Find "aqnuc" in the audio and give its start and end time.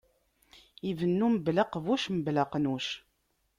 2.43-2.87